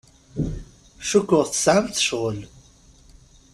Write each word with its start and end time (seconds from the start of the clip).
Cukkeɣ 1.09 1.43
tesɛamt 1.47 1.95
ccɣel. 2.05 2.39